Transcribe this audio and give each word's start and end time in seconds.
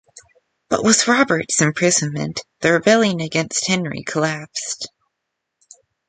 But 0.67 0.83
with 0.83 1.07
Robert's 1.07 1.61
imprisonment 1.61 2.41
the 2.61 2.71
rebellion 2.73 3.19
against 3.21 3.67
Henry 3.67 4.01
collapsed. 4.01 4.89